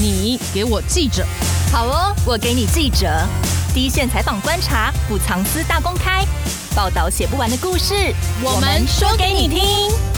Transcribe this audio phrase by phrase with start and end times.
[0.00, 1.24] 你给我记者，
[1.72, 3.08] 好哦，我给你记者，
[3.72, 6.26] 第一线采访观察，不藏私大公开，
[6.74, 7.94] 报道写不完的故事，
[8.42, 10.13] 我们说给你听。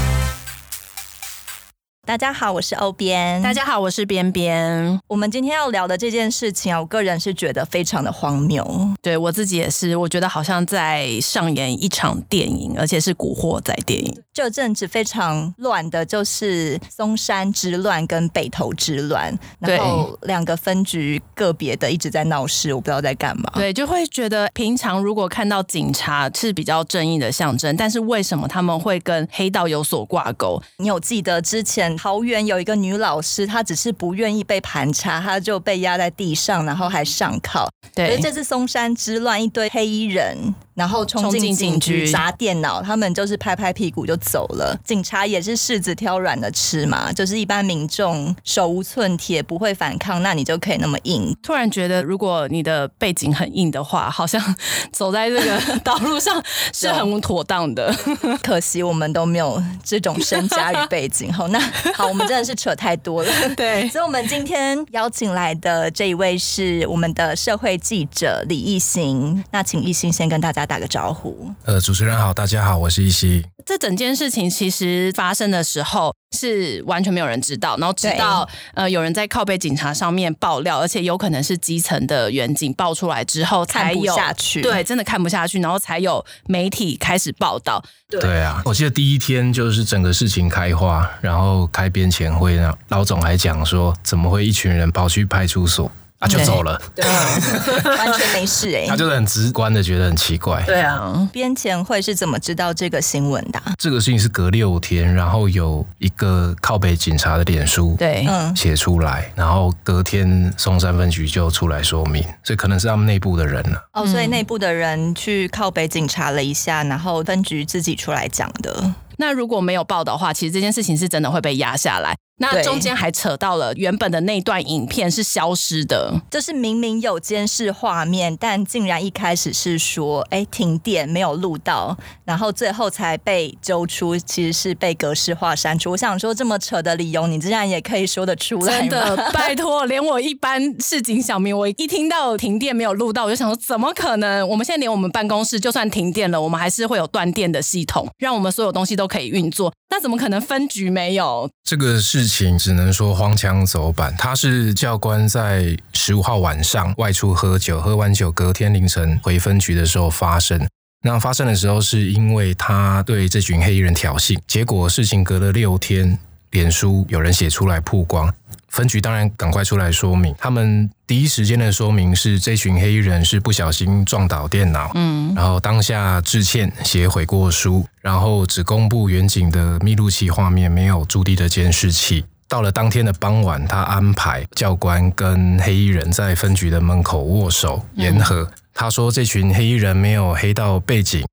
[2.06, 3.42] 大家好，我是欧边。
[3.42, 5.01] 大家好，我是边边。
[5.08, 8.64] 我们今天要聊的这件事情啊，我个人是觉得非常的荒谬。
[9.03, 14.22] 对，我自己也是，我觉得好像在上演一场电影，而且是古惑仔电影。
[14.32, 23.50] 这阵子非常乱的，就是松山之乱跟北投之乱，然后两个分局个别的一直在闹事，我不知道在干嘛。
[23.54, 30.62] 对，就会觉得平常如果看到警察是比较正义的象征，但是为什么他们会跟黑道有所挂钩？
[30.77, 31.95] 你有记得之前？
[31.96, 37.69] 桃园有一个女老师，她只是不愿意被盘查，她就被压在地上，然后还上铐。
[37.95, 40.55] 对，而这次松山之乱，一堆黑衣人。
[40.77, 44.78] 然后冲进警局砸电脑，他们就是拍拍屁股就走了。
[44.84, 51.34] 警察也是柿子挑软的吃嘛，就是一般民众手无寸铁不会反抗，那你就可以那么硬。
[51.42, 54.55] 突然觉得，如果你的背景很硬的话，好像
[54.92, 57.91] 走在这个道路上 是很妥当的。
[58.44, 61.33] 可惜我们都没有这种身家与背景。
[61.33, 61.58] 好，那
[61.95, 63.33] 好，我们真的是扯太多了。
[63.56, 69.42] 对，所以我们今天邀请来的这一位是我们的社会记者李艺兴。
[69.51, 70.67] 那请艺兴先跟大家。
[70.67, 71.48] 打个招呼。
[71.64, 73.45] 呃，主持人好，大家好，我是亦欣。
[73.67, 87.84] 这整件事情其实发生的时候是完全没有人知道，然后直到呃有人在靠北警察上面爆料，而且有可能是基层的远警爆出来之后才有，看不下去，对，真的看不下去，然后才有媒体开始报道。
[88.08, 95.91] 对，对啊，我记得第一天就是整个事情开花，然后开编前会，老总还讲说，怎么会一群人跑去派出所？
[96.19, 98.86] 啊，就走了，对，对 完全没事哎、欸。
[98.86, 100.62] 他就是很直观的觉得很奇怪。
[100.64, 103.61] 对啊，编前会是怎么知道这个新闻的？
[103.78, 113.89] 这个事情是隔六天，然后有一个靠北警察的脸书对，嗯，写出来，然后隔天松山分局就出来说明，所以可能是他们内部的人了。
[113.92, 118.95] 哦，所以内部的人去靠北警察了一下，然后分局自己出来讲的。
[119.19, 122.17] 那如果没有报道的话，其实这件事情是真的会被压下来。
[122.39, 131.97] 那中间还扯到了原本的那段影片是消失的，就是明明有监视画面，但竟然一开始是说，哎、欸，停电没有录到，
[132.27, 135.93] 然后最后才被揪出，其实是被格式化删除。
[135.93, 138.81] 我想说，这么扯的理由，你竟然也可以说得出来？
[138.81, 144.47] 真的，拜托，连我一般市井小民，我一听到停电没有录到，我就想说，怎么可能？
[144.47, 149.73] 我们现在连我们办公室就算停电了，我们还是会有断电的系统，让我们所有东西都可以运作。
[149.89, 151.49] 那怎么可能分局没有？
[151.65, 152.26] 这个是。
[152.27, 154.13] 事情只能说荒腔走板。
[154.19, 160.67] 他是教官在十五号晚上外出喝酒，喝完酒隔天凌晨回分局的时候发生。
[161.05, 166.19] 那发生的时候是因为他对这群黑衣人挑衅，结果事情隔了六天，
[166.56, 168.33] 脸书有人写出来曝光。
[168.69, 182.25] 分局当然赶快出来说明，他们第一时间的说明是这群黑衣人是不小心撞倒电脑，嗯，然后当下致歉写悔过书，然后只公布远景的密录器画面，没有驻地的监视器。
[182.49, 188.43] 到了当天的傍晚，他安排教官跟黑衣人在分局的门口握手言和。
[188.43, 191.26] 嗯、他说这群黑衣人没有黑道背景，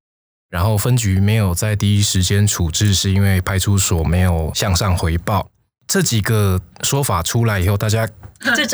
[0.54, 5.44] 然后分局没有在第一时间处置，是因为派出所没有向上回报。
[5.88, 8.08] 这几个说法出来以后，大家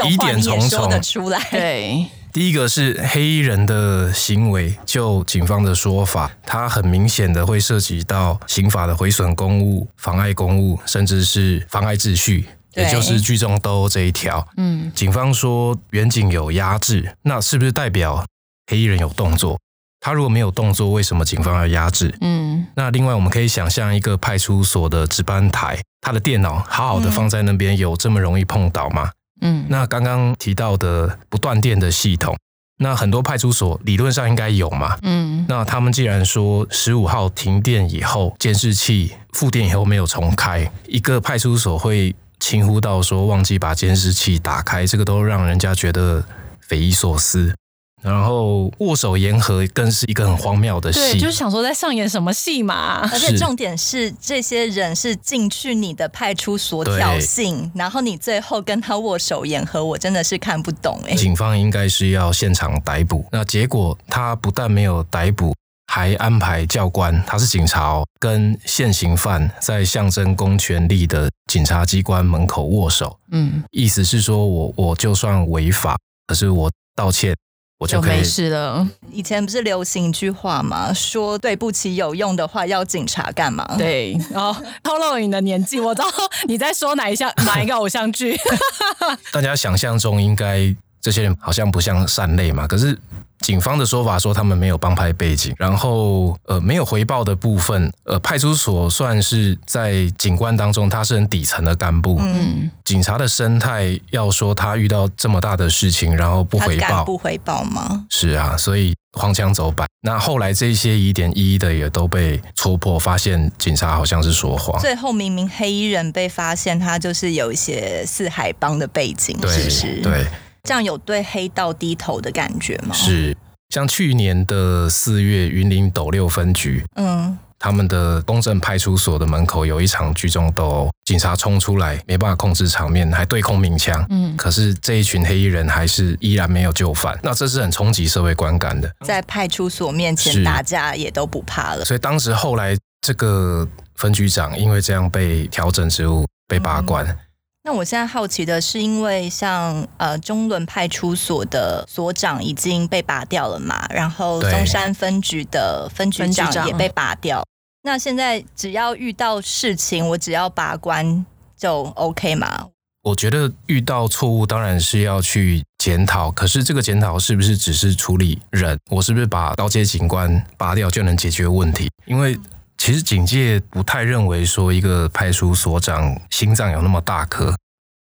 [0.07, 1.01] 疑点重重。
[1.01, 2.05] 出来， 对，
[2.35, 14.47] 第一个是黑衣人的行为，就警方的说法，他很明显的会涉及到刑法的毁损公务、妨碍公务，甚至是妨碍秩序，也就是聚众斗殴这一条。
[14.59, 18.27] 嗯，警方说远景有压制，那是不是代表
[18.71, 19.59] 黑衣人有动作？
[20.00, 22.12] 他如果没有动作，为什么警方要压制？
[22.22, 29.10] 嗯，那另外我们可以想象一个派出所的值班台，他的电脑好好的放在那边，有这么容易碰倒吗？
[29.43, 32.37] 嗯，那刚刚提到的不断电的系统，
[32.78, 34.97] 那很多派出所理论上应该有嘛？
[35.03, 46.25] 嗯，那他们既然说十五号停电以后，监视器复电以后没有重开，一个派出所会轻忽到说忘记把监视器打开，这个都让人家觉得
[46.60, 47.54] 匪夷所思。
[48.03, 53.09] 然后握手言和更是一个很荒谬的戏，对，就是想说在上演什么戏嘛。
[53.13, 61.15] 而且重点是，这些人是进去你的派出所挑衅，然后你最后跟他握手言和，我真的是看不懂哎。
[61.15, 65.55] 警方应该是要现场逮捕，那结果他不但没有逮捕，
[65.93, 73.19] 还安排教官，他是警察哦，跟现行犯在象征公权力的警察机关门口握手。
[73.33, 77.37] 嗯，意思是说我我就算违法，可是我道歉。
[77.80, 78.86] 我就没事了。
[79.10, 80.92] 以前不是流行一句话吗？
[80.92, 83.65] 说对不起有用的话要警察干嘛？
[83.78, 86.09] 对，然后透露你的年纪，我知道
[86.47, 88.38] 你在说哪一项哪一个偶像剧。
[89.32, 92.98] 大家想象中应该这些人好像不像善类嘛，可是。
[93.41, 108.07] 警方的说法说他们没有帮派背景，然后呃没有回报的部分，呃派出所算是在警官当中他是很底层的干部，嗯，警察的生态要说他遇到这么大的事情，然后不回报，不回报吗？
[108.10, 109.87] 是啊，所以荒腔走板。
[110.03, 114.81] 那后来这些疑点一一的也都被戳破，发现警察好像是说谎。
[114.81, 120.01] 最后明明黑衣人被发现，他就是有一些四海帮的背景，对是不是？
[120.03, 120.27] 对。
[120.62, 122.95] 这样有对黑道低头的感觉吗？
[122.95, 123.36] 是，
[123.71, 147.06] 像去年的四月，云林斗六分局，嗯，他们的公正派出所的门口有一场聚众斗殴，警察冲出来没办法控制场面，还对空鸣枪，嗯，可是这一群黑衣人还是依然没有就范，那这是很冲击社会观感的，在派出所面前打架也都不怕了，所以当时后来这个分局长因为这样被调整职务，被罢官。
[147.06, 147.16] 嗯
[147.62, 157.45] 那我现在好奇的是，因为像呃中仑派出所的所长已经被拔掉了嘛，然后松山分局的分局长也被拔掉。
[157.83, 161.24] 那现在只要遇到事情，我只要拔关
[161.57, 162.68] 就 OK 吗？
[163.03, 168.78] 我觉得遇到错误当然是要去检讨，可是这个检讨是不是只是处理人？
[168.91, 171.91] 我是不是把高阶警官拔掉就能解决问题？
[172.04, 172.39] 因为
[172.80, 177.54] 其实警界不太认为说一个派出所长心脏有那么大颗，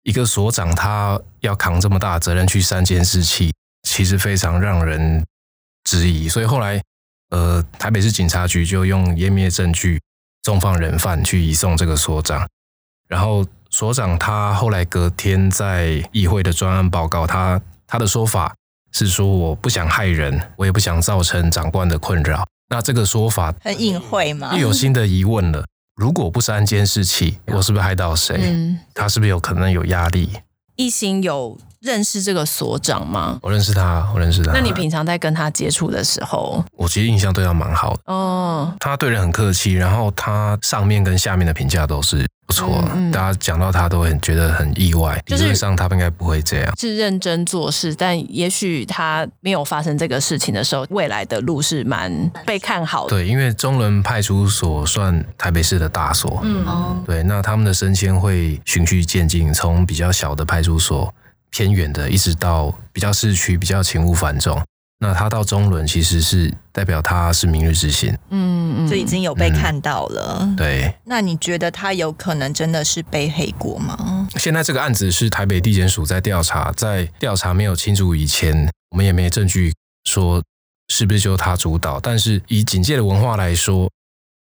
[0.02, 3.52] 一个所长他要扛这么大责任去三监视器，
[3.82, 5.22] 其实非常让人
[5.84, 6.26] 质疑。
[6.26, 6.80] 所以后来，
[7.28, 10.00] 呃，台北市警察局就用湮灭证据、
[10.42, 12.48] 重放人犯去移送这个所长。
[13.10, 18.54] 然后所长他后来隔天在议会的专案报告，他他的说法
[18.90, 22.48] 是说，我不想害人，我也不想造成长官的困扰。
[22.72, 24.50] 那这个说法很隐晦吗？
[24.54, 25.62] 又有新的疑问了。
[25.94, 28.34] 如果不是安监视器，我是不是害到谁？
[28.40, 30.30] 嗯，他是不是有可能有压力？
[30.76, 33.38] 一心有认识这个所长吗？
[33.42, 34.52] 我认识他，我认识他。
[34.52, 38.00] 那你平常在跟他接触的时候，我其实印象对他蛮好的。
[38.06, 42.26] 哦，他对人很客气，然后他上面跟下面的评价都是。
[42.52, 45.20] 不错，嗯嗯、大家讲到他都很觉得很意外。
[45.26, 53.10] 就是、理论上他应该不会这样，是认真做事，但也许他没有发生这个事情的时候，未来的路是蛮被看好的。
[53.10, 61.12] 对，因为中仑派出所算台北市的大所，嗯，对，那他们的升迁会循序渐进，从比较小的派出所
[61.50, 64.60] 偏远的，一直到比较市区，比较勤务繁重。
[65.02, 70.38] 那他到中轮其实是代表他是明日之星，嗯嗯，就已经有被看到了。
[70.42, 74.28] 嗯、对，那你觉得他有可能真的是背黑锅吗？
[74.36, 80.40] 现在这个案子是台北地检署在调查，在调查没有清楚以前，我们也没证据说
[80.86, 81.98] 是不是就他主导。
[81.98, 83.90] 但是以警界的文化来说，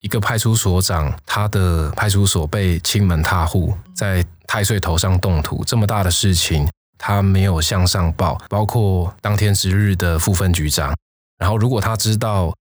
[0.01, 6.67] 一个派出所长他的派出所被侵门踏户，在太岁头上动土，这么大的事情。
[6.99, 10.95] 他没有向上报，包括当天值日的副分局长。
[11.39, 12.53] 然后，如果他知道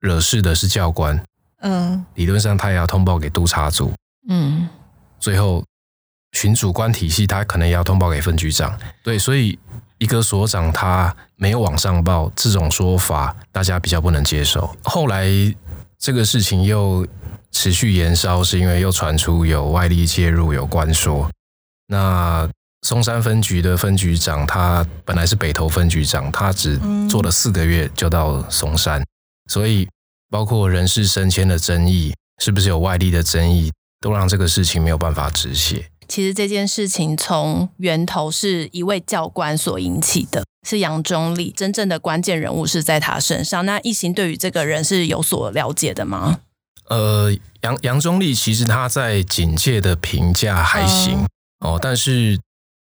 [0.00, 1.22] 惹事的是教官，
[1.60, 3.92] 嗯，理论上他也要通报给督察组，
[4.28, 4.68] 嗯，
[5.20, 5.64] 最后
[6.32, 8.76] 巡主观体系，他可能也要通报给分局长。
[9.04, 9.56] 对，所以
[9.98, 14.68] 一个所长他没有往上报，这种说法大家比较不能接受。
[14.82, 15.26] 后来
[15.96, 17.06] 这个事情又
[17.52, 21.30] 持续延烧，是因为又传出有外力介入，有关说
[21.86, 22.50] 那。
[22.86, 26.78] 松山分局的分局长，他本来是北投分局长，他只
[27.10, 29.04] 做了四个月就到松山，
[29.50, 29.88] 所以
[30.30, 35.88] 包括人事升迁的争议，是不是有外力的争议，都让这个事情没有办法止血。
[36.06, 43.66] 其实这件事情从源头是一位教官所引起的，是杨忠立，真正的关键人物是在他身上。
[43.66, 46.38] 那一行对于这个人是有所了解的吗？
[46.88, 51.26] 呃，杨杨忠立其实他在警界的评价还行、嗯、
[51.72, 52.38] 哦，但是。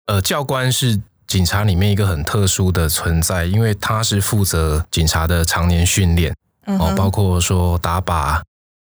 [0.05, 8.41] 呃，教官是警察里面一个很特殊的存在，因为他是负责警察的常年训练，哦，包括说打靶、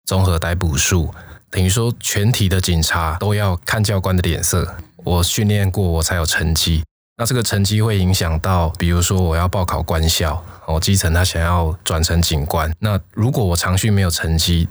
[0.06, 1.12] 综合逮捕术，
[1.50, 4.76] 等于说全体的警察都要看教官的脸色。
[4.98, 6.84] 我训练过，我才有成绩。
[7.16, 14.68] 那这个成绩会影响到，比如说我要报考官校，哦，基层他想要转成警官，那如果我长训没有成绩，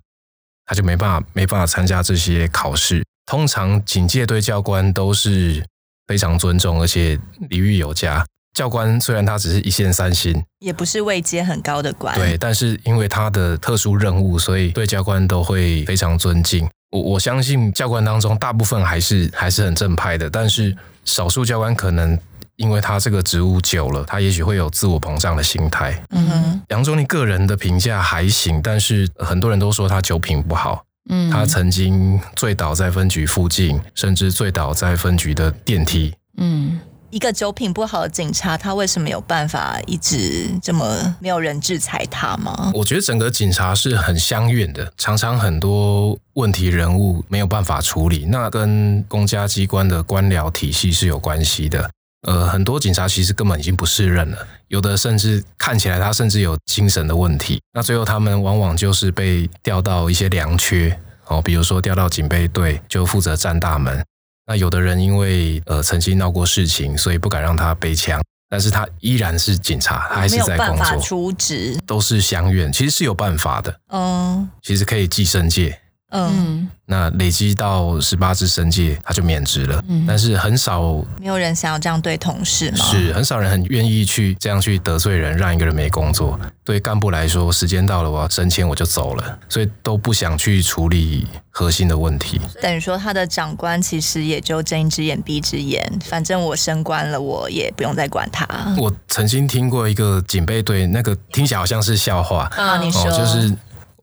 [0.66, 3.04] 他就没办法没办法参加这些考试。
[3.25, 5.62] 通常警戒队教官都是。
[6.07, 8.25] 非常尊重，而且礼遇有加。
[8.53, 16.67] 教官虽然他只是一线三星，也不是位阶很高的官，对，但是因为他的特殊任务，所以对教官都会非常尊敬。
[16.89, 22.17] 我我相信教官当中大部分还是还是很正派的，但是少数教官可能
[22.55, 26.03] 因为他这个职务久了，他也许会有自我膨胀的心态。
[26.09, 30.83] 嗯哼，杨宗澧个人的评价还行，但是很多人都说他酒品不好。
[31.09, 36.13] 嗯，他曾经醉倒在分局附近，甚至醉倒在分局的电梯。
[36.37, 36.79] 嗯。
[37.09, 42.69] 一个酒品不好的警察，他为什么有办法一直这么没有人制裁他吗？
[42.75, 51.89] 我觉得整个警察是很相怨的，常常很多问题人物没有办法处理，那跟公家机关的官僚体系是有关系的。
[52.24, 57.62] 呃，很多警察其实根本已经不适任了，有的甚至看起来他甚至有精神的问题。
[57.74, 64.03] 那最后他们往往就是被调到一些良缺哦，比如说调到警备队，就负责站大门。
[64.47, 70.57] 那有的人因为呃曾经闹过事情，所以不敢让他背枪，但是他依然是警察，他还是在工作。
[70.57, 73.79] 没有办法出职，都是乡愿，其实是有办法的。
[73.91, 75.77] 嗯，其实可以记申诫。
[76.09, 79.83] 嗯，那累积到十八支申诫，他就免职了。
[79.89, 82.77] 嗯，但是很少，没有人想要这样对同事吗？
[82.85, 86.39] 是很少人很愿意去这样去得罪人，让一个人没工作。
[86.63, 92.39] 对干部来说，时间到了，我要升迁，我就走了，所以都不想去处理核心的问题。
[92.61, 98.47] 等于说，他的长官其实也就睁一只眼闭一只眼，反正我升官了，我也不用再管他。
[98.77, 103.53] 我曾经听过一个警备队，那个听起来好像是笑话啊，你说就是。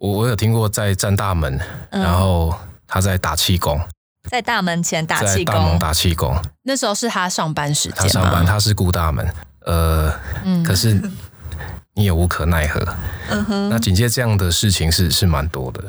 [0.01, 1.59] 我我有听过在站大门，
[1.91, 2.55] 嗯、然后
[2.87, 3.81] 他在打气功，
[4.31, 6.37] 在大门前打气功，在大门打气功。
[6.63, 9.27] 那时候是他上班时间，他上班，他是顾大门，
[9.67, 10.13] 呃，
[10.45, 11.01] 嗯、可是
[11.95, 12.81] 你也无可奈何。
[13.29, 15.83] 嗯哼，那紧接这样的事情是是蛮多的。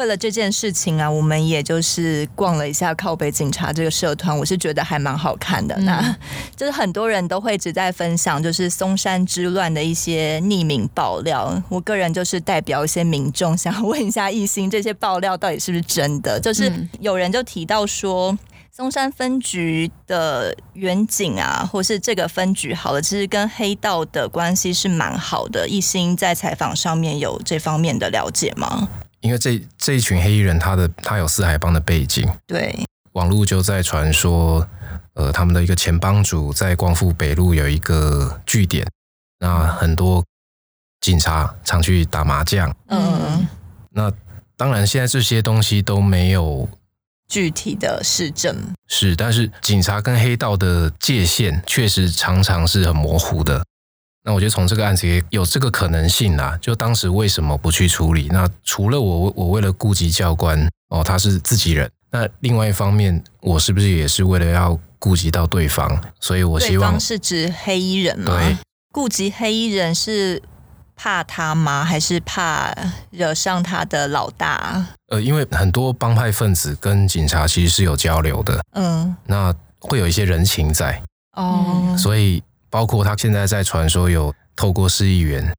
[0.00, 5.74] 为了这件事情啊，我们也就是逛了一下靠北警察这个社团，我是觉得还蛮好看的。
[5.76, 6.16] 嗯、那
[6.56, 11.62] 就是很多人都会一直在分享，就是松山之乱的一些匿名爆料。
[11.68, 16.40] 我个人就是代表一些民众，想问一下艺兴，这些爆料到底是不是真的？
[16.40, 18.38] 就是有人就提到说，
[18.74, 25.68] 松山分局的远景啊，或是这个分局好了，其实跟黑道的关系是蛮好的。
[25.68, 28.88] 一心在采访上面有这方面的了解吗？
[29.20, 32.74] 因为这这一群黑衣人，他的他有四海帮的背景，对，
[33.12, 34.66] 网络就在传说，
[35.14, 38.86] 呃，他们的一个前帮主在光复北路有一个据点，
[39.38, 40.24] 那很多
[41.00, 43.46] 警察常去打麻将，嗯，
[43.90, 44.10] 那
[44.56, 46.68] 当然现在这些东西都没有
[47.28, 48.56] 具体的实证，
[48.88, 53.64] 是，但是警察跟黑道的界限确实常常是很模糊的。
[54.22, 56.58] 那我觉得从这个案子也有这个可能性啦。
[56.60, 58.28] 就当时为什么不去处理？
[58.30, 61.90] 那除了我，我为了顾及教官哦，他是自己人。
[62.10, 65.98] 那另外一方面，我是不是也是为了要顾及到对方？
[66.20, 68.36] 所以我希望是指黑衣人吗？
[68.36, 68.56] 对，
[68.92, 70.42] 顾及黑衣人是
[70.94, 71.82] 怕他吗？
[71.82, 72.74] 还是怕
[73.10, 74.86] 惹上他的老大？
[75.08, 81.02] 呃，因为很多帮派分子跟警察其实是有交流的，嗯，那会有一些人情在
[81.36, 82.42] 哦，所以。
[82.70, 85.52] 包括他现在在传说有透过市议员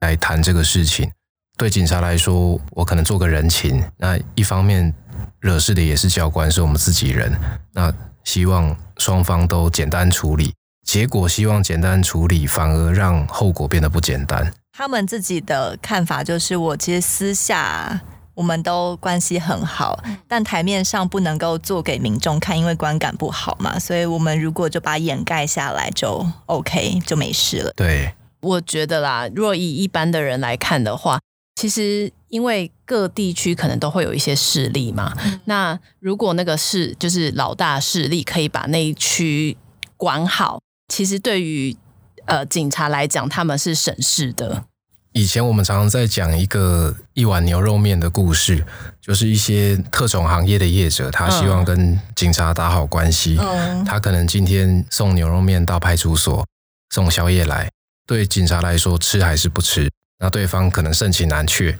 [0.00, 1.10] 来谈这个事情，
[1.56, 3.82] 对警察来说，我可能做个人情。
[3.96, 4.92] 那一方面
[5.40, 7.32] 惹事的也是教官，是我们自己人。
[7.72, 7.92] 那
[8.24, 10.54] 希望双方都简单处理，
[10.86, 14.52] 结果希望简单处理，反而让后果变得不简单。
[14.72, 18.00] 他们自己的看法就是，我其实私下。
[18.34, 23.78] 我们都关系很好，但台面上不能够做给民众看，因为观感不好嘛。
[23.78, 27.72] 所以，我们如果就把掩盖下来，就 OK，就没事了。
[27.76, 31.20] 对，我觉得啦，若以一般的人来看的话，
[31.56, 35.14] 其实因为各地区可能都会有一些势力嘛。
[35.44, 39.56] 那如果那个势就是老大势力可以把那一区
[39.98, 41.76] 管好，其实对于
[42.24, 44.64] 呃警察来讲，他们是省事的。
[45.12, 48.64] 以前我们常常在讲一个一碗牛肉面的故事，
[49.00, 53.36] 就是一些特种行业的业者，他希望跟警察打好关系。
[53.40, 56.46] 嗯，他可能今天送牛肉面到派出所，
[56.94, 57.68] 送宵夜来，
[58.06, 59.90] 对警察来说吃还是不吃？
[60.20, 61.76] 那对方可能盛情难却。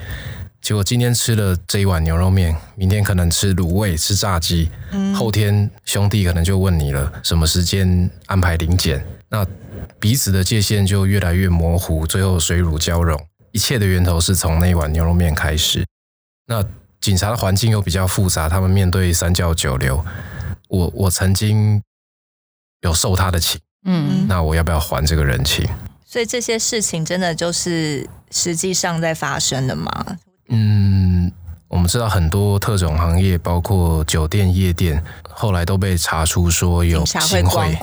[0.61, 4.69] 结果今天吃了这一碗牛肉面，明天可能吃卤味、吃炸鸡，
[5.15, 9.03] 后天兄弟可能就问你了，什么时间安排临检？
[9.31, 9.47] 那
[10.01, 13.19] 彼此的界限就越来越模糊，最后水乳交融。
[13.53, 15.87] 一切的源头是从那一碗牛肉面开始。
[16.47, 16.65] 那
[17.01, 20.05] 警察的环境又比较复杂，他们面对三教九流。
[20.69, 21.81] 我我曾经
[22.81, 25.65] 有受他的情，嗯，那我要不要还这个人情？
[26.05, 30.19] 所以这些事情真的就是实际上在发生的吗？
[30.49, 31.33] 嗯。
[31.69, 35.01] 我们知道很多特种行业，包括酒店、夜店，
[35.41, 37.75] 后来都被查出说有行贿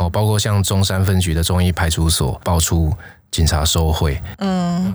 [0.00, 2.92] 哦，包括像中山分局的中医派出所爆出
[3.30, 4.92] 警察收贿，嗯，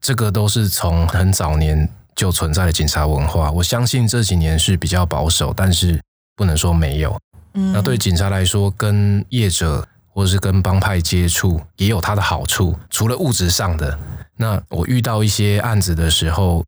[0.00, 3.50] 这个都是从很早年就存在的警察文化。
[3.52, 6.00] 我相信这几年是比较保守，但是
[6.34, 7.20] 不能说没有。
[7.52, 12.74] 嗯，那对警察来说，跟业者或者是跟帮派接触，也有它的好处。
[12.88, 13.98] 除了物质上的，
[14.36, 16.64] 那我遇到一些案子的时候，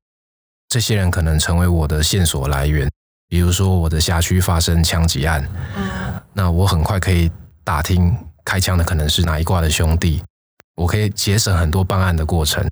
[0.68, 2.86] 这些人可能成为我的线索来源。
[3.28, 5.48] 比如说，我的辖区发生枪击案，
[6.32, 7.30] 那我很快可以
[7.64, 10.22] 打听开枪的可能是哪一挂的兄弟，
[10.76, 12.64] 我可以节省很多办案的过程，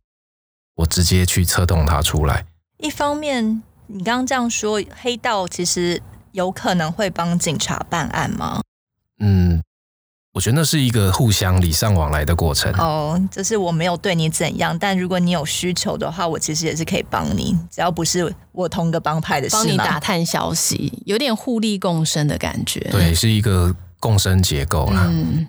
[0.76, 2.44] 我直接去策动他出来。
[2.78, 6.00] 一方面，你刚刚这样说，黑道其实
[6.32, 8.60] 有可能会帮警察办案吗？
[9.18, 9.62] 嗯。
[10.32, 12.72] 我觉得那是一个互相礼尚往来的过程。
[12.78, 22.80] 哦，就是我没有对你怎样，但如果你有需求的话，我其实也是可以帮你，只要不是我同个帮派的事，帮你打探消息，有点互利共生的感觉。
[22.90, 25.06] 对，是一个共生结构啦。
[25.10, 25.46] 嗯。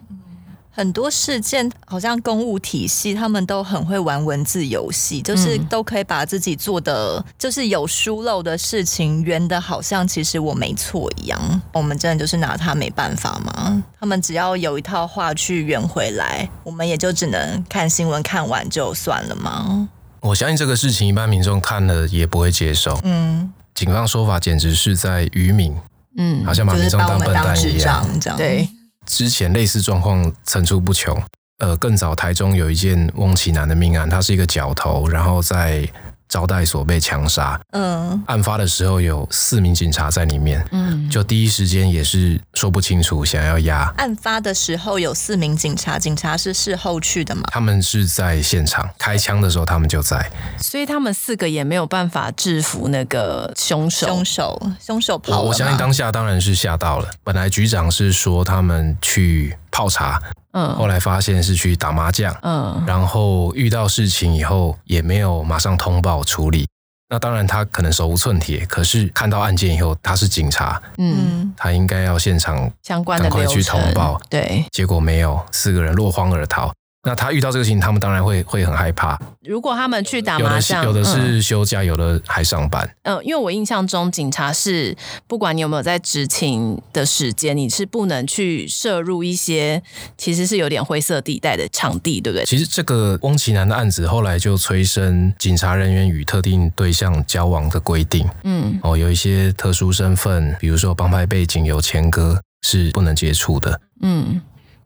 [0.75, 11.61] 很多事件好像公务体系，他们都很会玩文字游戏，就是都可以把自己做的就是有疏漏的事情圆的，好像其实我没错一样。
[11.73, 13.83] 我们真的就是拿他没办法吗？
[13.99, 19.87] 他们只要有一套话去圆回来，我们也就只能看新闻看完就算了吗？
[20.21, 22.99] 我相信这个事情一般民众看了也不会接受。
[23.03, 25.75] 嗯，警方说法简直是在愚民，
[26.17, 28.67] 嗯，好像把民众当笨蛋一样，这样对。
[29.05, 31.21] 之前类似状况层出不穷，
[31.59, 35.87] 呃，更早台中有一件翁启南的命案，他是一个角头，然后在。
[36.33, 43.83] 招待所被枪杀，嗯，案发的时候有四名警察在里面，嗯，就第一时间也是说不清楚，想要压。
[43.97, 47.43] 案发的时候有四名警察，警察是事后去的吗？
[47.51, 54.07] 他们是在现场开枪的时候，他们就在，所以他们四个也没有办法制服那个凶手。
[54.07, 55.41] 凶手，凶手跑了。
[55.43, 57.07] 我相信当下当然是吓到了。
[57.23, 60.21] 本来局长是说他们去泡茶。
[60.55, 66.67] 嗯，后来发现是去打麻将，嗯，然后遇到事情以后也没有马上通报处理。
[67.09, 76.71] 那当然他可能手无寸铁，可是看到案件以后他是警察，嗯，他应该要现场相关的赶快去通报，对，结果没有，四个人落荒而逃。
[77.05, 79.19] 那他遇到这个事情，他们当然会会很害怕。
[79.41, 82.89] 如果他们去打麻将，有的是休假，嗯、有的还上班。
[83.01, 84.95] 嗯，因为我印象中，警察是
[85.27, 89.83] 不管你有没有在执勤的时间，你是不能去涉入一些
[90.17, 92.45] 其实是有点灰色地带的场地，对不对？
[92.45, 98.25] 其实这个翁奇南的案子后来就催生警察人员与特定对象交往的规定。
[98.45, 103.81] 嗯，哦，有一些特殊身份，比如说帮派背景、有前科，是不能接触的。
[104.01, 104.41] 嗯。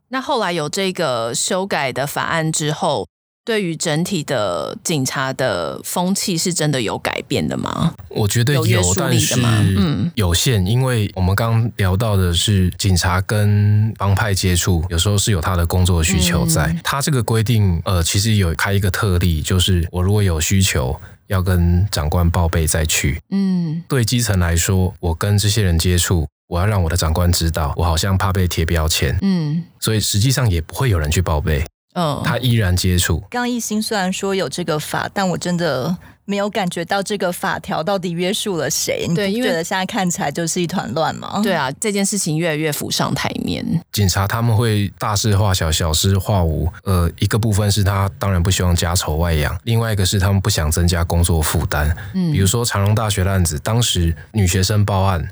[0.10, 3.08] 那后来有这个修改的法案之后，
[3.44, 7.94] 对于整体的警察的风气是真的有改变的吗？
[8.10, 9.42] 我觉得有，有但是
[9.78, 16.68] 嗯有限，因为我们刚聊到的是警察跟帮派接触，有时候是有他的工作需求在。
[16.68, 23.22] 嗯、他这个规定，呃，其实有开一个特例，就是我如果有需求要跟长官报备再去。
[23.30, 26.28] 嗯，对基层来说，我跟这些人接触。
[26.48, 33.20] 我要让我的长官知道，我好像怕被贴标签，嗯，所以实际上也不会有人去报备，嗯，他依然接触。
[33.30, 39.06] 刚刚一心虽然说有这个法，但我真的没有感觉到这个法条到底约束了谁。
[39.14, 41.42] 对，你不觉得现在看起来就是一团乱吗？
[41.44, 43.66] 对啊，这件事情越来越浮上台面。
[43.92, 46.72] 警察他们会大事化小，小事化无。
[46.84, 51.94] 呃，一个部分是他当然不希望家丑外扬，另外一个是他们不想增加工作负担。
[52.14, 55.28] 嗯，比如说长隆大学的案子，当时女学生报案。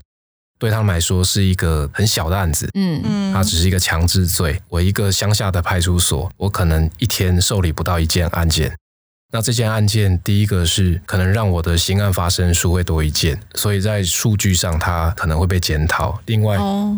[0.66, 4.60] 对他们来说是一个很小的案子，嗯嗯，它只是一个强制罪。
[4.68, 8.76] 我一个乡下的派出所，我可能一天受理不到一件案件。
[9.32, 16.20] 那这件案件，第一个是可能让我的新案发生数会多一件，所以在数据上它可能会被检讨。
[16.26, 16.58] 另外，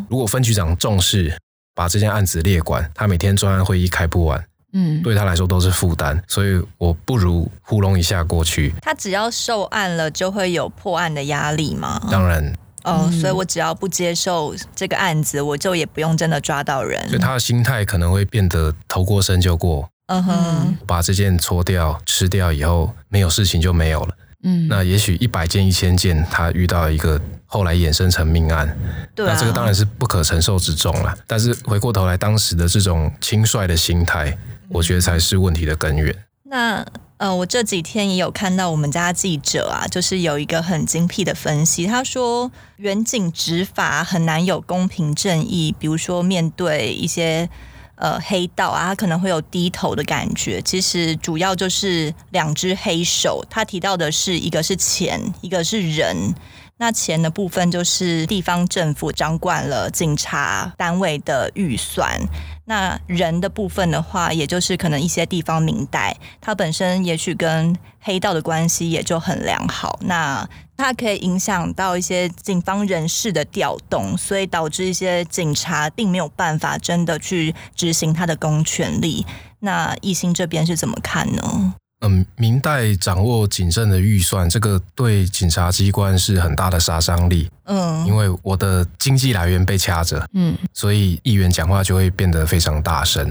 [0.09, 1.37] 如果分局长重视，
[1.75, 6.23] 把这件案子列管，他每天专案会议开不完，嗯，对他来说都是负担。
[6.25, 8.73] 所以我不如糊弄一下过去。
[8.81, 12.01] 他只要受案了，就会有破案的压力吗？
[12.09, 12.53] 当然。
[12.87, 17.05] 哦，oh, 所以我只要不接受这个案子，我就也不用真的抓到人。
[17.09, 19.89] 所以他的心态可能会变得头过身就过。
[20.07, 20.85] 嗯哼、uh，huh.
[20.85, 24.15] 把这件搓掉、吃掉以后，没有事情就没有了。
[24.43, 28.73] 嗯，那也许一百件、一千件，他遇到一个后来衍生成命案，
[29.13, 31.13] 对啊、那这个当然是不可承受之重了。
[31.27, 34.37] 但是回过头来，当时的这种轻率的心态，
[34.69, 36.15] 我觉得才是问题的根源。
[36.43, 36.85] 那。
[37.17, 41.87] 呃，我这几天也有看到我们家记者啊，就是有一个很精辟的分析。
[41.87, 47.49] 他说，远景执法很难有公平正义，比如说面对一些
[47.95, 50.61] 呃黑道啊，他可能会有低头的感觉。
[50.61, 53.43] 其实主要就是两只黑手。
[53.49, 56.35] 他提到的是一个是钱，一个是人。
[56.77, 62.19] 那钱的部分就是地方政府掌管了警察单位的预算。
[62.65, 79.25] 那人的部分的话，也就是可能一些地方民代，它本身也许跟黑道的关系也就很良好，那它可以影响到一些警方人事的调动，所以导致一些警察并没有办法真的去执行他的公权力。
[79.59, 81.73] 那艺兴这边是怎么看呢？
[82.01, 87.49] 嗯，明代掌握警政的预算，这个对警察机关是很大的杀伤力。
[87.65, 93.27] 嗯，因为我的经济来源被掐着，嗯，所以议员讲话就会变得非常大声。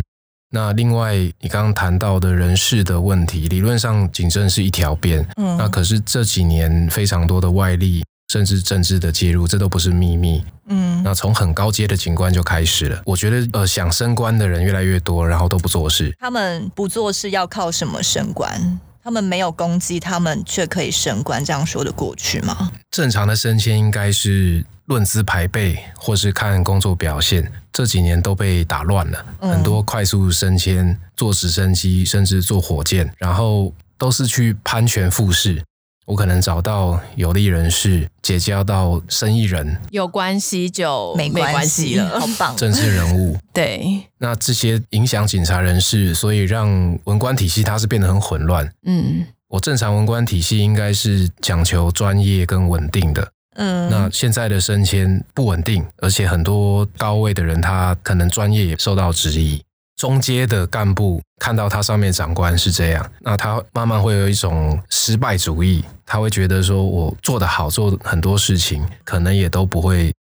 [0.51, 8.05] 那另外，你刚刚谈到的人事的问题，理论上警政是一条边，嗯，那可是这几年非常多的外力。
[8.29, 10.45] 甚至政治的介入，这都不是秘密。
[10.69, 13.01] 嗯，那从很高阶的警官就开始了。
[13.07, 16.15] 我觉得，呃，想升官的人越来越多，然后都不做事。
[16.19, 18.81] 他们不做事要靠什么升官？
[19.03, 22.73] 他们没有攻击，他们却可以升官，这样说得过去吗？
[22.91, 27.53] 正常的升迁应该是论资排辈，或是看工作表现。
[27.73, 35.63] 这几年都被打乱了，嗯，很多快速升迁，坐直升机，甚至坐火箭，然后都是去攀权附势。
[36.07, 42.57] 我可能找到有利人士，结交到生意人，有关系就没关系了，好棒！
[42.57, 48.73] 正式人物， 对，那这些影响警察人士，所以让文官体系它是变得很混乱。
[48.85, 53.29] 嗯，我正常文官体系应该是讲求专业跟稳定的。
[53.57, 59.61] 嗯，那现在的升迁不稳定，而且很多高位的人他可能专业也受到质疑。
[59.97, 70.13] 中阶的干部看到他上面长官是这样，那他慢慢会有一种失败主义，他会觉得说，我做得好，做很多事情，可能也都不会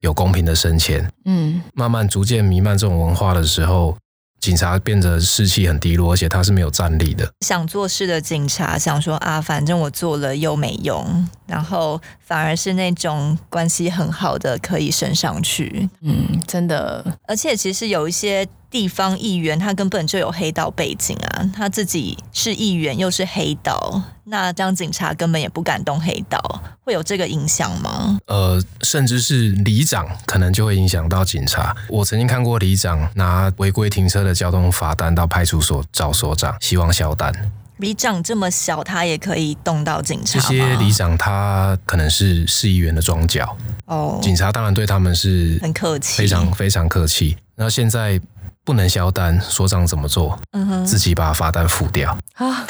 [0.00, 1.06] 有公平的升迁。
[1.26, 3.94] 嗯，慢慢逐渐弥漫这种文化的时候，
[4.40, 7.30] 警察变得士气很低落，而且他是没有战力的。
[7.40, 15.90] 想做事的警察想说啊，反正我做了又没用，然后反而是那种关系很好的可以升上去。
[16.00, 18.48] 嗯，真的，而且其实有一些。
[18.74, 26.40] 地方议员他根本就有黑道背景啊，他自己是议员又是黑道，那这样警察根本也不敢动黑道，
[26.82, 28.18] 会有这个影响吗？
[28.26, 31.72] 呃，甚至是里长可能就会影响到警察。
[31.88, 37.32] 我曾经看过里长拿违规停车的交通罚单到派出所找所长，希望销单。
[37.76, 40.32] 里长这么小，他也可以动到警察？
[40.32, 43.56] 这些里长他可能是市议员的庄脚
[43.86, 47.36] 哦，警察当然对他们是很客气，非常非常客气。
[47.54, 48.20] 那现在。
[48.64, 50.38] 不能销单，所长怎么做？
[50.52, 52.66] 嗯哼，自己把罚单付掉啊！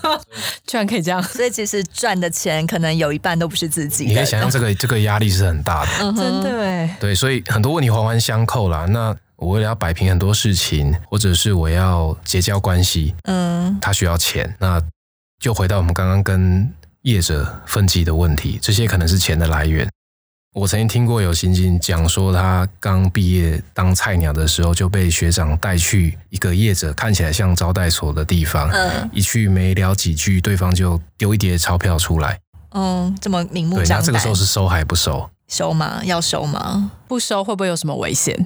[0.66, 4.10] 居然可以这样，所以其实赚的钱可能有一半都不是自己的。
[4.10, 6.96] 你可以想象这个 这个压力是很大的，嗯、真的哎。
[7.00, 8.84] 对，所以很多问题环环相扣啦。
[8.86, 14.80] 那我为了要摆平很多事情，或者是我要结交关系，嗯，他需要钱，那
[15.38, 16.70] 就回到我们刚刚跟
[17.02, 19.88] 业者分级的问题，这些可能是钱的来源。
[20.52, 32.40] 我曾经听过有刑警讲说，他刚毕业当菜鸟的时候就被学长带去一个业者看起来像招待所的地方，嗯，一去没聊几句，对方就丢一叠钞票出来，
[32.72, 33.86] 嗯，这么明目张胆。
[33.86, 35.30] 对，那这个时候是收还不收？
[35.46, 36.02] 收吗？
[36.04, 36.90] 要收吗？
[37.06, 38.44] 不收会不会有什么危险？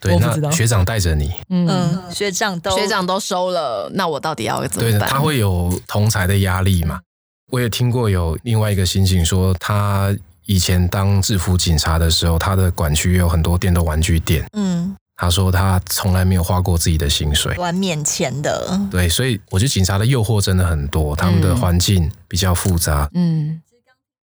[0.00, 4.98] 对，那学长带着你，嗯，学长都学长都收了，那我到底要怎么办？
[4.98, 7.02] 对，他会有同侪的压力嘛？
[7.50, 10.10] 我也听过有另外一个刑警说他。
[10.46, 14.44] 以前当制服警察的时候，他的管区有很多电动玩具店。
[14.52, 18.80] 嗯，他说他从来没有花过自己的薪水，玩免钱的。
[18.90, 23.08] 对，所以我觉得警察的诱惑真的很多，他们的环境比较复杂。
[23.14, 23.60] 嗯。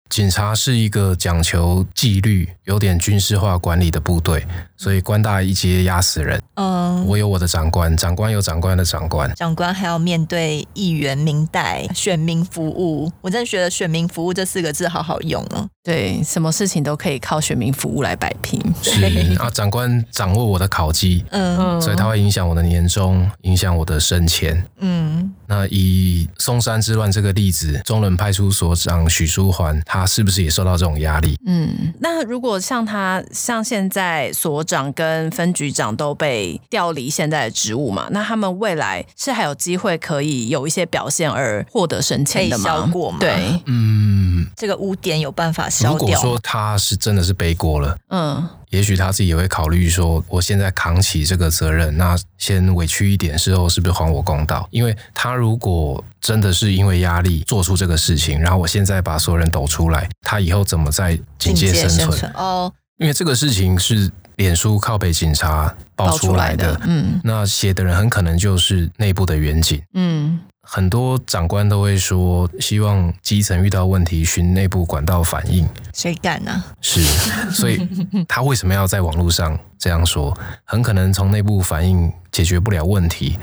[0.09, 4.45] 警察是一个讲求纪律、有点军事化管理的部队，
[4.77, 6.43] 所以官大一阶压死人。
[6.55, 13.13] 嗯，我有我的长官，长官有长官的长官，长官还要面对议员、民代、选民服务。
[13.21, 15.69] 我真的觉得“选民服务”这四个字好好用哦。
[15.83, 18.61] 对，什么事情都可以靠选民服务来摆平。
[18.83, 19.03] 是
[19.39, 24.63] 啊，长官掌握我的考绩，嗯，所以他会影响我的年终，影响我的升迁。
[24.81, 30.07] 嗯，那以松山之乱这个例子，中仑派出所长许书桓，他。
[30.11, 31.39] 是不是也受到这种压力？
[31.47, 42.91] 嗯，那如果像他，像现在所长跟分局长都被调离现在的职务嘛，那他们未来是还有机会可以有一些表现而获得升迁的吗？
[42.93, 43.19] 过吗？
[43.21, 45.99] 对，嗯，这个污点有办法消掉。
[45.99, 48.49] 如果说他是真的是背锅了，嗯。
[48.71, 54.69] 也许他自己也会考虑说，我现在扛起这个责任，那先委屈一点，事后是不是还我公道？
[54.71, 62.33] 因为他如果真的是因为压力做出这个事情，然后我现在把所有人抖出来，他以后怎么在警界生存？
[62.35, 70.39] 哦，因为这个事情是脸书靠北警察爆出来的，嗯，那写的人很可能就是内部的员警，嗯。
[70.73, 75.69] 很多长官都会说，希望基层遇到问题寻内部管道反映。
[75.93, 76.63] 谁敢呢？
[76.81, 77.03] 是，
[77.51, 77.89] 所以
[78.29, 80.33] 他为什么要在网络上这样说？
[80.63, 83.37] 很可能从内部反映解决不了问题，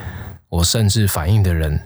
[0.47, 1.77] 我甚至反映的人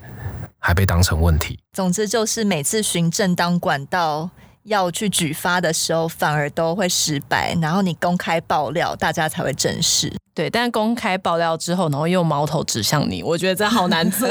[0.59, 1.57] 还被当成问题。
[1.73, 4.29] 总之就是每次循正当管道
[4.65, 7.57] 要去举发的时候，反而都会失败。
[7.59, 10.13] 然后你公开爆料，大家才会正视。
[10.41, 14.27] 对，但公开爆料之后，然后又矛头指向你，我觉得这好难做。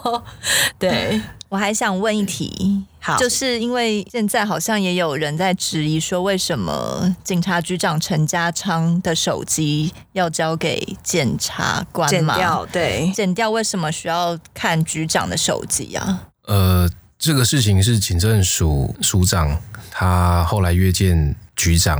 [0.80, 12.36] 对， 我还想问一题，好，就是因为现在好像也有人在质疑说，为什么警察局长陈家昌的手机要交给检察官嘛？
[12.36, 16.28] 检调，对，剪掉为什么需要看局长的手机啊？
[16.46, 16.88] 呃。
[17.16, 19.58] 这个事情是警政署署长，
[19.90, 21.98] 他后来约见局长，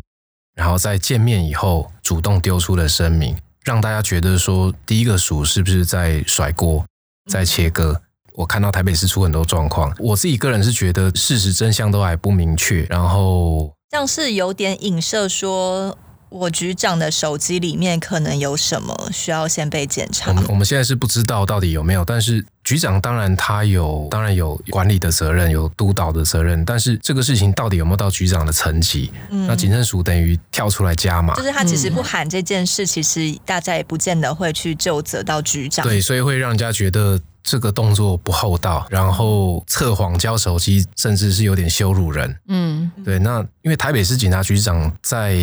[0.54, 6.84] 然后在见面以后主动丢出了声明，让大家觉得说，第一个数是不是在甩锅，
[7.30, 8.00] 在切割？
[8.34, 15.96] 我看到台北市出很多状况，我自己个人是觉得事实真相都还不明确，然后像是有点影射说。
[16.30, 20.32] 我局长的手机里面可能有什么需要先被检查？
[20.32, 29.12] 我们我们现在是不知道到底有没有，但是局长当然他有，当然有管理的责任，有督导的责任，但是这个事情到底有没有到局长的层级？
[29.30, 35.86] 嗯，那警政署等于跳出来加码，就是他其实不喊这件事，其实大家也不见得会去就责到局长。
[35.86, 37.20] 对，所以会让人家觉得。
[37.46, 42.34] 这个动作不厚道，然后测谎交手机，甚至是有点羞辱人。
[42.48, 43.18] 嗯，对。
[43.18, 45.36] 那因为台北市警察局长在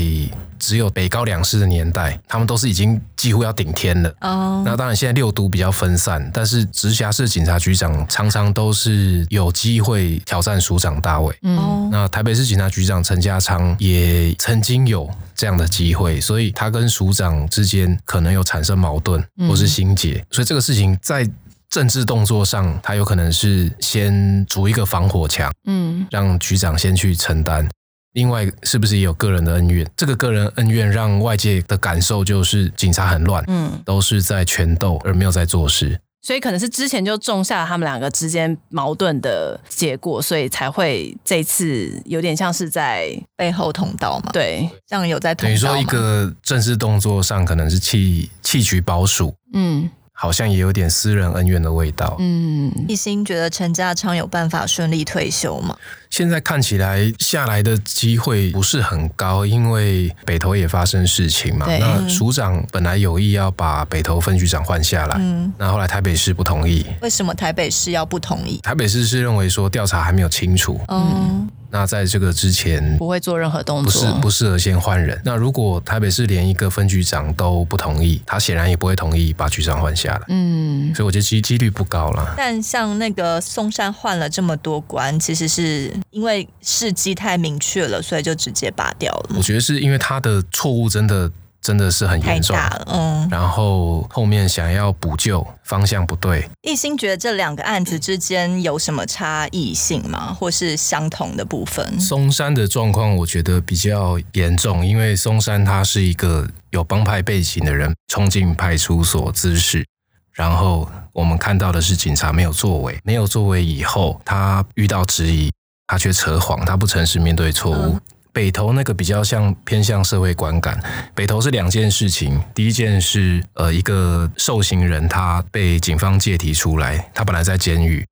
[0.57, 4.11] 只有北高两市的年代，他们都是已经几乎要顶天了。
[4.21, 4.63] 哦。
[4.65, 11.35] 那当然现在六都比较分散，但是直辖市警察局长常常都是有机会挑战署长大位。
[11.41, 11.89] 嗯。
[11.91, 21.29] 那台北市警察局长陈家昌也曾经有这样的机会，所以他跟署长之间可能有产生矛盾或是心结，所以这个事情在。
[21.71, 27.65] 政治动作上，他有可能是先筑一个防火墙，嗯，让局长先去承担。
[28.11, 29.89] 另外，是不是也有个人的恩怨？
[29.95, 35.97] 这个个人恩怨让外界的感受就是警察很乱，嗯，都是在权斗而没有在做事。
[36.21, 44.29] 所以可能是之前就种下了他们两个之间矛盾的结果，所以才会这次有点像是在背后捅刀嘛。
[44.31, 45.47] 对，这样有在捅刀。
[45.47, 49.89] 等于说一个正式动作上可能是弃弃取保属，嗯。
[50.21, 52.15] 好像也有点私人恩怨的味道。
[52.19, 55.75] 嗯，一心觉得陈家昌有办法顺利退休吗？
[56.11, 61.65] 现在看起来下来的机会不是很高，因为北投也发生事情嘛。
[61.67, 66.85] 那署长本来有意要把北投分局长换下来，嗯，那后来台北市不同意。
[67.01, 68.59] 为什么台北市要不同意？
[68.61, 70.79] 台北市是认为说调查还没有清楚。
[70.89, 71.49] 嗯。
[71.71, 75.19] 那在这个之前不会做任何动作，不是不适合先换人。
[75.23, 80.21] 那如果台北市连一个分局长都不同意，他显然也不会同意把局长换下来。
[80.27, 82.33] 嗯，所以我觉得几几率不高啦。
[82.37, 89.35] 但像那个松山换了这么多官，其实是因为事迹太明确了，所以就直接拔掉了。
[89.37, 91.31] 我觉得是因为他的错误真的。
[91.61, 96.49] 真的是很严重，嗯，然后后面想要补救方向不对。
[96.63, 100.33] 一心觉得这两个案子之间有什么差异性吗？
[100.33, 101.99] 或是相同的部分？
[101.99, 109.85] 松山的状况我觉得比较严重，因为松山他是一个有帮派背景的人，冲进派出所滋事，
[110.33, 115.51] 然后我们看到的是警察没有作为，没有作为以后他遇到质疑，
[115.85, 117.93] 他却扯谎，他不诚实面对错误。
[117.93, 118.01] 嗯
[118.33, 120.81] 北投那个比较像偏向社会观感，
[121.13, 128.05] 北投是两件事情，第一件是呃一个受刑人他被警方借提出来，他本来在监狱，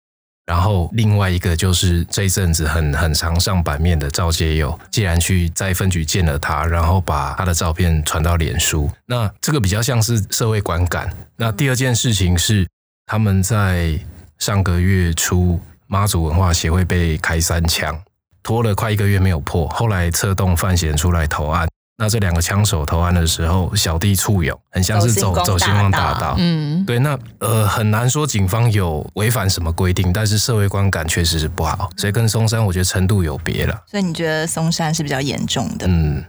[0.46, 11.10] 然后另外一个就是这一阵子很很常上版面的赵介佑，既然去在分局见了他，然后把他的照片传到脸书，那这个比较像是社会观感。
[11.38, 12.68] 那第二件事情是
[13.06, 13.98] 他们在
[14.38, 17.98] 上个月初妈祖文化协会被开三枪。
[18.44, 21.68] 拖了快一个月没有破，后来策动范闲出来投案。
[22.02, 26.36] 那这两个枪手投案的时候，小弟簇拥，很像是走走星光大道。
[26.38, 33.78] 嗯，对，那呃很难说警方有违反什么规定，但是社会观感确实是不好，所以跟松山我觉得程度有别了。
[33.86, 35.86] 所以你觉得松山是比较严重的？
[35.90, 36.24] 嗯。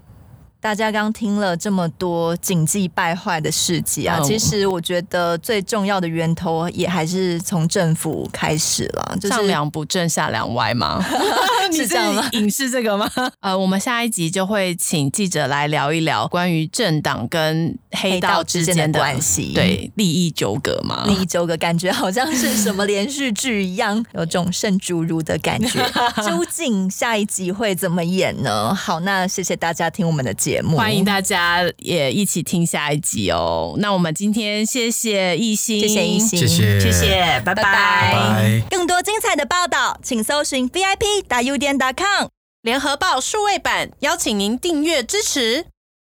[0.61, 11.03] 大家刚听了这么多经济败坏的事迹啊，其实我觉得最重要的源头也还是从政府开始了，就是上梁不正下梁歪吗？
[11.73, 12.29] 是这样吗？
[12.33, 13.09] 影视这个吗？
[13.41, 21.05] 呃，我们下一集就会请记者来聊一聊关于政党跟黑道之间的关系，对利益纠葛嘛？
[21.07, 25.81] 利益纠葛感觉好像是什么连续剧一样，有种圣主如的感觉。
[26.27, 28.75] 究竟下一集会怎么演呢？
[28.75, 33.75] 好，那谢谢大家听我们的节目，欢迎大家也一起听下一集哦。
[33.79, 37.63] 那我们今天谢谢艺兴，谢谢艺兴，谢谢，谢谢，拜拜。
[37.63, 38.63] 拜拜。
[38.71, 42.29] 更多精彩的报道，请搜寻 VIP 大 U 点 com
[42.63, 45.67] 联合报数位版，邀请您订阅支持。